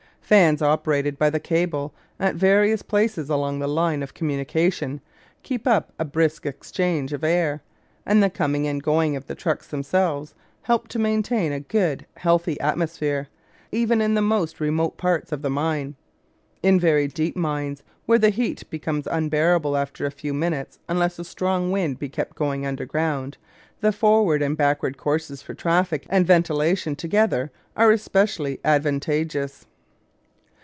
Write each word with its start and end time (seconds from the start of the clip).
Fans, 0.31 0.61
operated 0.61 1.19
by 1.19 1.29
the 1.29 1.41
cable 1.41 1.93
at 2.17 2.35
various 2.35 2.81
places 2.81 3.29
along 3.29 3.59
the 3.59 3.67
line 3.67 4.01
of 4.01 4.13
communication, 4.13 5.01
keep 5.43 5.67
up 5.67 5.91
a 5.99 6.05
brisk 6.05 6.45
exchange 6.45 7.11
of 7.11 7.21
air, 7.25 7.61
and 8.05 8.23
the 8.23 8.29
coming 8.29 8.65
and 8.65 8.81
going 8.81 9.17
of 9.17 9.27
the 9.27 9.35
trucks 9.35 9.67
themselves 9.67 10.33
help 10.61 10.87
to 10.87 10.97
maintain 10.99 11.51
a 11.51 11.59
good, 11.59 12.05
healthy 12.15 12.57
atmosphere, 12.61 13.27
even 13.73 13.99
in 13.99 14.13
the 14.13 14.21
most 14.21 14.61
remote 14.61 14.95
parts 14.95 15.33
of 15.33 15.41
the 15.41 15.49
mine. 15.49 15.97
In 16.63 16.79
very 16.79 17.09
deep 17.09 17.35
mines, 17.35 17.83
where 18.05 18.17
the 18.17 18.29
heat 18.29 18.63
becomes 18.69 19.07
unbearable 19.07 19.75
after 19.75 20.05
a 20.05 20.11
few 20.11 20.33
minutes 20.33 20.79
unless 20.87 21.19
a 21.19 21.25
strong 21.25 21.71
wind 21.73 21.99
be 21.99 22.07
kept 22.07 22.37
going 22.37 22.65
underground, 22.65 23.37
the 23.81 23.91
forward 23.91 24.41
and 24.41 24.55
backward 24.55 24.97
courses 24.97 25.41
for 25.41 25.53
traffic 25.53 26.05
and 26.09 26.25
ventilation 26.25 26.95
together 26.95 27.51
are 27.75 27.97
specially 27.97 28.61
advantageous. 28.63 29.65